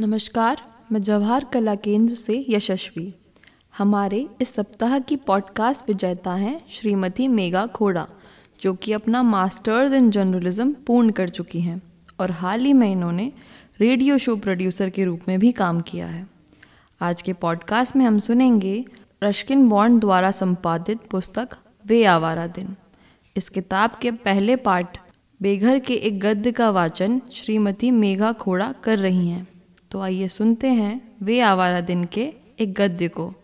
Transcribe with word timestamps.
नमस्कार, 0.00 0.62
मैं 0.92 1.02
जवाहर 1.02 1.44
कला 1.44 1.74
केंद्र 1.74 2.14
से 2.14 2.46
यशस्वी। 2.48 3.14
हमारे 3.78 4.28
इस 4.40 4.54
सप्ताह 4.54 4.98
की 4.98 5.16
पॉडकास्ट 5.16 5.88
विजेता 5.88 6.34
हैं 6.34 6.60
श्रीमती 6.68 7.28
मेगा 7.28 7.66
खोड़ा, 7.66 8.08
जो 8.60 8.74
कि 8.74 8.92
अपना 8.92 9.22
मास्टर्स 9.22 9.92
इन 9.92 10.10
जर्नलिज्म 10.10 10.72
पूर्ण 10.72 11.10
कर 11.10 11.28
चुकी 11.28 11.60
हैं 11.60 11.82
और 12.20 12.30
हाल 12.30 12.60
ही 12.60 12.72
में 12.72 12.92
इन्होंने 12.92 13.32
रेडियो 13.80 14.18
शो 14.18 14.36
प्रोड्यूसर 14.36 14.90
के 14.90 15.04
रूप 15.04 15.20
में 15.28 15.38
भी 15.38 15.52
काम 15.52 15.80
किया 15.80 16.06
है। 16.06 16.28
आज 17.00 17.22
के 17.22 17.32
पॉडकास्ट 17.32 17.96
में 17.96 18.04
हम 18.04 18.18
सुनेंगे 18.18 18.84
रश्किन 19.24 19.68
बॉन्ड 19.68 20.00
द्वारा 20.00 20.30
संपादित 20.30 20.98
पुस्तक 21.10 21.48
वे 21.86 22.04
आवारा 22.04 22.46
दिन। 22.46 22.76
इस 23.36 23.48
किताब 23.48 23.90
के 24.02 24.10
पहले 24.10 24.56
पार्ट 24.56 24.98
बेघर 25.42 25.78
के 25.78 25.94
एक 25.94 26.20
गद्य 26.20 26.52
का 26.52 26.70
वाचन 26.70 27.22
श्रीमती 27.32 27.90
मेघा 27.90 28.32
खोड़ा 28.32 28.74
कर 28.84 28.98
रही 28.98 29.28
हैं। 29.28 29.48
तो 29.90 30.00
आइए 30.00 30.28
सुनते 30.28 30.68
हैं 30.68 31.16
वे 31.22 31.40
आवारा 31.40 31.80
दिन 31.80 32.04
के 32.04 32.32
एक 32.60 32.74
गद्य 32.74 33.08
को। 33.08 33.34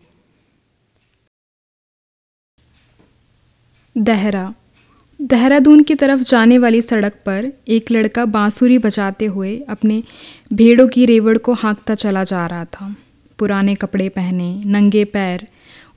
दहरा। 3.99 4.55
देहरादून 5.21 5.83
की 5.83 5.95
तरफ़ 5.95 6.21
जाने 6.21 6.59
वाली 6.59 6.83
सड़क 6.83 7.13
पर 7.27 7.53
एक 7.69 7.91
लड़का 7.91 8.25
बांसुरी 8.25 8.79
बजाते 8.79 9.25
हुए 9.25 9.61
अपने 9.61 10.03
भेड़ों 10.53 10.89
की 10.89 11.07
रेवड़ 11.07 11.39
को 11.39 11.53
हाँकता 11.53 11.95
चला 11.95 12.25
जा 12.25 12.47
रहा 12.47 12.65
था। 12.65 12.97
पुराने 13.39 13.75
कपड़े 13.75 14.09
पहने, 14.09 14.63
नंगे 14.65 15.05
पैर, 15.05 15.49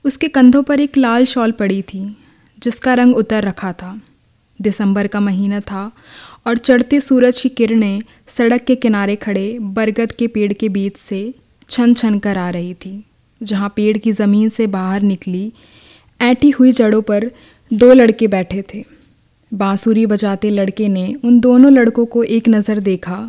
उसके 0.04 0.28
कंधों 0.28 0.62
पर 0.62 0.80
एक 0.80 0.96
लाल 0.96 1.24
शॉल 1.24 1.52
पड़ी 1.52 1.82
थी, 1.82 2.16
जिसका 2.58 2.94
रंग 2.94 3.16
उतर 3.16 3.44
रखा 3.44 3.72
था। 3.72 4.00
दिसंबर 4.60 5.06
का 5.06 5.20
महीना 5.20 5.60
था 5.62 5.90
और 6.46 6.58
चढ़ते 6.58 7.00
सूरज 7.00 7.40
की 7.40 7.48
किरणें 7.50 8.00
सड़क 8.28 8.64
के 8.64 8.74
किनारे 8.76 9.16
खड़े 9.16 9.58
बरगद 9.60 10.12
के 10.12 10.26
पेड़ 10.28 10.52
के 10.52 10.68
बीच 10.68 10.96
से 10.96 11.32
छन 11.68 11.94
छन 11.94 12.18
कर 12.18 12.36
आ 12.36 12.48
रही 12.50 12.74
थी, 12.74 13.04
जहाँ 13.40 13.72
पेड़ 13.76 13.96
की 13.98 14.12
ज़मीन 14.12 14.48
से 14.48 14.66
बाहर 14.68 15.02
निकली, 15.02 15.52
ऐठी 16.20 16.50
हुई 16.50 16.72
जड़ों 16.72 17.02
पर 17.02 17.30
दो 17.70 17.92
लड़के 17.92 18.26
बैठे 18.28 18.62
थे। 18.74 18.84
बांसुरी 19.52 20.06
बजाते 20.06 20.50
लड़के 20.50 20.88
ने 20.88 21.12
उन 21.24 21.38
दोनों 21.40 21.72
लड़कों 21.72 22.04
को 22.06 22.22
एक 22.24 22.48
नज़र 22.48 22.80
देखा 22.80 23.20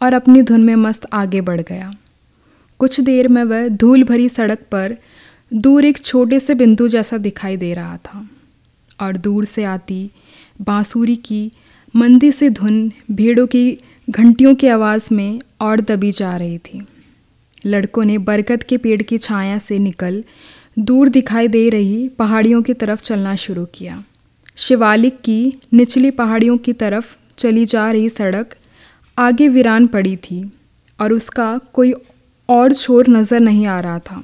और 0.00 0.14
अपनी 0.14 0.42
धुन 0.42 0.64
में 0.64 0.74
मस्त 0.76 1.06
आगे 1.12 1.40
बढ़ 1.40 1.60
गया। 1.60 1.92
कुछ 2.80 3.00
देर 3.00 3.28
में 3.28 3.42
वह 3.44 3.68
धूल 3.68 4.04
भरी 4.04 4.28
सड़क 4.28 4.58
पर 4.72 4.96
दूर 5.50 5.84
एक 5.84 5.98
छोटे 5.98 6.40
से 6.40 6.54
बिंदु 6.54 6.88
जैसा 6.88 7.16
दिखाई 7.18 7.56
दे 7.56 7.72
रहा 7.74 7.96
था। 7.96 8.28
और 9.00 9.16
दूर 9.16 9.44
से 9.44 9.64
आती। 9.64 10.10
बांसुरी 10.60 11.16
की 11.16 11.50
मंदी 11.94 12.30
से 12.32 12.50
धुन 12.50 12.90
भीड़ों 13.10 13.46
की 13.46 13.78
घंटियों 14.08 14.54
की 14.54 14.66
आवाज़ 14.66 15.08
में 15.14 15.40
और 15.60 15.80
दबी 15.80 16.10
जा 16.10 16.36
रही 16.36 16.58
थी। 16.58 16.82
लड़कों 17.66 18.04
ने 18.04 18.18
बरगद 18.18 18.62
के 18.62 18.76
पेड़ 18.76 19.02
की 19.02 19.18
छाया 19.18 19.58
से 19.58 19.78
निकल 19.78 20.22
दूर 20.78 21.08
दिखाई 21.08 21.48
दे 21.48 21.68
रही 21.68 22.08
पहाड़ियों 22.08 22.62
की 22.62 22.74
तरफ़ 22.74 23.02
चलना 23.02 23.34
शुरू 23.36 23.64
किया। 23.64 24.02
शिवालिक 24.56 25.20
की 25.20 25.58
निचली 25.74 26.10
पहाड़ियों 26.10 26.56
की 26.58 26.72
तरफ़ 26.72 27.16
चली 27.38 27.64
जा 27.64 27.90
रही 27.92 28.08
सड़क 28.08 28.54
आगे 29.18 29.48
वीरान 29.48 29.86
पड़ी 29.86 30.16
थी 30.16 30.40
और 30.98 31.12
उसका 31.12 31.56
कोई 31.72 31.92
और 32.48 32.72
छोर 32.74 33.08
नज़र 33.08 33.40
नहीं 33.40 33.66
आ 33.66 33.78
रहा 33.80 33.98
था। 33.98 34.22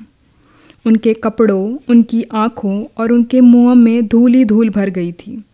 उनके 0.86 1.14
कपड़ों, 1.14 1.78
उनकी 1.88 2.22
आँखों 2.32 2.84
और 2.98 3.12
उनके 3.12 3.40
मुँह 3.40 3.74
में 3.74 4.06
धूल 4.06 4.34
ही 4.34 4.44
धूल 4.44 4.70
भर 4.70 4.90
गई 4.90 5.12
थी। 5.12 5.44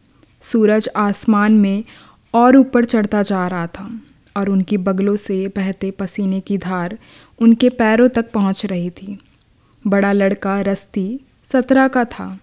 सूरज 0.42 0.88
आसमान 0.96 1.52
में 1.52 1.84
और 2.34 2.56
ऊपर 2.56 2.84
चढ़ता 2.84 3.22
जा 3.22 3.46
रहा 3.48 3.66
था 3.66 4.00
और 4.36 4.50
उनकी 4.50 4.76
बगलों 4.76 5.16
से 5.16 5.48
बहते 5.48 5.90
पसीने 5.90 6.40
की 6.40 6.58
धार 6.58 6.98
उनके 7.38 7.68
पैरों 7.68 8.08
तक 8.08 8.30
पहुँच 8.32 8.66
रही 8.66 8.90
थी। 8.90 9.18
बड़ा 9.86 10.12
लड़का 10.12 10.60
रस्ती 10.60 11.20
सत्रह 11.44 11.88
का 11.88 12.04
था। 12.04 12.38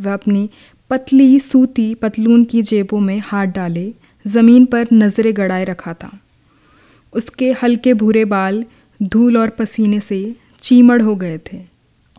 वह 0.00 0.12
अपनी 0.12 0.50
पतली, 0.90 1.40
सूती 1.40 1.94
पतलून 1.94 2.44
की 2.44 2.62
जेबों 2.62 3.00
में 3.00 3.18
हाथ 3.18 3.46
डाले, 3.46 3.92
ज़मीन 4.26 4.64
पर 4.66 4.86
नज़रें 4.92 5.36
गड़ाए 5.36 5.64
रखा 5.64 5.94
था। 5.94 6.10
उसके 7.12 7.52
हल्के 7.52 7.94
भूरे 7.94 8.24
बाल 8.24 8.64
धूल 9.02 9.36
और 9.36 9.50
पसीने 9.50 10.00
से 10.00 10.36
चीमड़ 10.60 11.02
हो 11.02 11.14
गए 11.16 11.38
थे। 11.38 11.58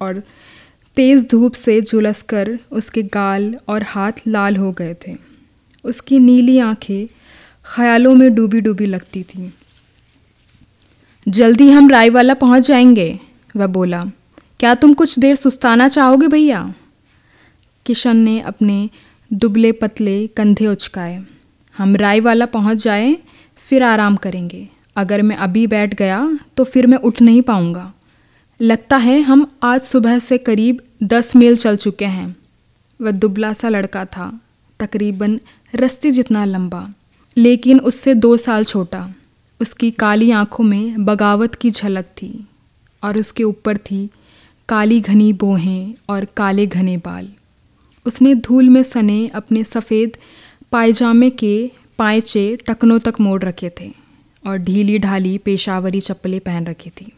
और 0.02 0.24
तेज़ 0.96 1.28
धूप 1.28 1.54
से 1.54 1.82
झुलसकर 1.82 2.58
उसके 2.72 3.04
गाल 3.04 3.56
और 3.68 3.84
हाथ 3.84 4.12
लाल 4.28 4.56
हो 4.56 4.72
गए 4.72 4.96
थे। 5.08 5.16
उसकी 5.84 6.20
नीली 6.20 6.60
आँखें 6.60 7.08
ख्यालों 7.66 8.16
में 8.16 8.34
डूबी 8.36 8.62
डूबी 8.62 8.86
लगती 8.86 9.24
थीं। 9.24 9.50
जल्दी 11.28 11.70
हम 11.72 11.90
रायवाला 11.90 12.34
पहुँच 12.34 12.68
जाएँगे, 12.68 13.20
वह 13.56 13.68
बोला। 13.68 14.04
क्या 14.60 14.76
तुम 14.76 14.94
कुछ 14.94 15.20
देर 15.20 15.36
सुस्ताना 15.36 15.88
चाहोगे 15.88 16.28
भैया? 16.28 16.74
किशन 17.86 18.18
ने 18.18 18.40
अपने 18.40 18.90
दुबले 19.34 19.72
पतले 19.72 20.28
कंधे 20.28 20.68
उचकाए। 20.68 21.24
हम 21.78 21.96
रायवाला 21.96 22.46
पहुँच 22.46 22.78
जाएँ, 22.78 23.18
फिर 23.58 23.84
आराम 23.84 24.16
करेंगे। 24.16 24.68
अगर 24.96 25.22
मैं 25.22 25.36
अभी 25.36 25.68
बैठ 25.68 25.96
गया 25.96 26.40
तो 26.58 26.64
फिर 26.64 26.88
मैं 26.88 26.98
उठ 26.98 27.22
नहीं 27.22 27.42
पाऊँगा। 27.42 27.94
लगता 28.64 28.98
है 28.98 29.22
हम 29.22 29.52
आज 29.64 29.82
सुबह 29.82 30.20
से 30.20 30.38
करीब 30.38 30.82
दस 31.04 31.36
मील 31.36 31.58
चल 31.58 31.76
चुके 31.76 32.06
हैं। 32.06 32.36
वह 33.02 33.12
दुबला 33.12 33.54
सा 33.54 33.70
लड़का 33.70 34.06
था, 34.06 34.40
तकरीबन 34.80 35.40
रस्सी 35.76 36.12
जितना 36.12 36.46
लंबा, 36.46 36.94
लेकिन 37.38 37.80
उससे 37.80 38.14
दो 38.14 38.38
साल 38.38 38.64
छोटा। 38.64 39.14
उसकी 39.62 39.92
काली 39.92 40.32
आँखों 40.32 40.64
में 40.64 41.06
बगावत 41.06 41.56
की 41.56 41.72
झलक 41.72 42.06
थी 42.06 42.48
और 43.04 43.18
उसके 43.18 43.44
ऊपर 43.44 43.78
थी 43.78 44.10
काली 44.70 45.02
घनी 45.02 45.34
बोहें 45.34 45.94
और 46.10 46.26
काले 46.26 46.68
घने 46.68 46.98
बाल। 46.98 47.30
उसने 48.06 48.36
धूल 48.36 48.70
में 48.70 48.84
सने 48.84 49.28
अपने 49.28 49.64
सफ़ेद 49.64 50.18
पायजामे 50.72 51.30
के 51.30 51.72
पायचे 51.98 52.58
टकनों 52.68 53.00
तक 53.00 53.14
मोड़ 53.20 53.44
रखे 53.44 53.72
थे 53.82 53.94
और 54.48 54.58
ढीली 54.58 55.00
ढाली 55.00 55.38
पेशावरी 55.38 56.00
चप्पलें 56.00 56.40
पहन 56.40 56.66
रखी 56.66 56.90
थी। 56.90 57.12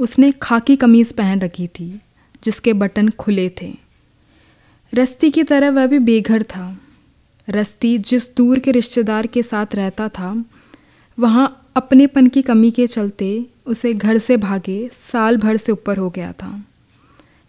उसने 0.00 0.32
खाकी 0.32 0.76
कमीज़ 0.76 1.14
पहन 1.14 1.40
रखी 1.40 1.66
थी, 1.66 2.00
जिसके 2.44 2.72
बटन 2.72 3.08
खुले 3.08 3.50
थे। 3.62 3.74
रस्ती 4.94 5.30
की 5.30 5.42
तरह 5.42 5.70
वह 5.70 5.86
भी 5.86 5.98
बेघर 5.98 6.42
था। 6.42 6.80
रस्ती 7.48 7.98
जिस 7.98 8.36
दूर 8.36 8.58
के 8.58 8.72
रिश्तेदार 8.72 9.26
के 9.26 9.42
साथ 9.42 9.74
रहता 9.74 10.08
था, 10.08 10.44
वहाँ 11.18 11.72
अपनेपन 11.76 12.26
की 12.26 12.42
कमी 12.42 12.70
के 12.70 12.86
चलते 12.86 13.46
उसे 13.66 13.94
घर 13.94 14.18
से 14.18 14.36
भागे 14.36 14.90
साल 14.92 15.36
भर 15.36 15.56
से 15.56 15.72
ऊपर 15.72 15.96
हो 15.96 16.10
गया 16.10 16.32
था। 16.32 16.64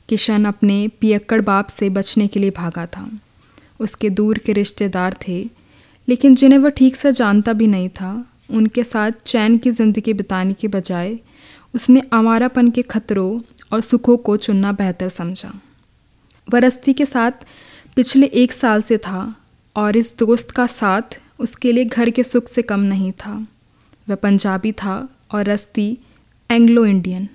किशन 0.10 0.46
अपने 0.46 0.88
पियक्कड़ 0.88 1.42
बाप 1.42 1.68
से 1.68 1.90
बचने 1.90 2.28
के 2.28 2.40
लिए 2.40 2.50
भागा 2.50 2.86
था। 2.86 3.10
उसके 3.80 4.10
दूर 4.10 4.38
के 4.38 4.54
रिश्तेदार 4.54 5.16
थे, 5.28 5.50
लेकिन 6.08 6.36
जिन्हें 6.36 6.60
वह 6.60 6.70
ठीक 6.70 6.96
से 6.96 7.12
जानता 7.12 7.54
भी 7.54 7.68
नहीं 7.68 7.90
था, 7.90 8.26
उनके 8.50 8.84
साथ 8.84 9.12
चैन 9.26 9.58
की 9.58 9.72
ज़िंदगी 9.72 10.14
बिताने 10.14 10.54
के 10.54 10.68
बजाय 10.68 11.20
उसने 11.76 12.02
आवारापन 12.14 12.70
के 12.70 12.82
खतरों 12.82 13.42
और 13.72 13.82
सुखों 13.82 14.18
को 14.18 14.38
चुनना 14.38 14.72
बेहतर 14.72 15.10
समझा। 15.10 15.54
वरस्ती 16.50 16.94
के 16.94 17.06
साथ 17.06 17.32
पिछले 17.96 18.26
एक 18.26 18.52
साल 18.52 18.82
से 18.82 18.98
था 18.98 19.36
और 19.76 19.98
इस 19.98 20.18
दोस्त 20.18 20.52
का 20.52 20.68
साथ 20.68 21.22
उसके 21.40 21.72
लिए 21.72 21.86
घर 21.86 22.10
के 22.10 22.24
सुख 22.24 22.48
से 22.48 22.62
कम 22.62 22.80
नहीं 22.80 23.12
था। 23.12 23.48
वह 24.10 24.16
पंजाबी 24.16 24.72
था 24.72 25.10
और 25.32 25.46
रस्ती 25.46 25.98
एंग्लो 26.52 26.86
इंडियन। 26.86 27.28